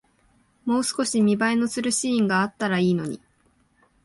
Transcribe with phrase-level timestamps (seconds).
[0.65, 3.21] もう少し見栄えのするシーンがあったらいいのに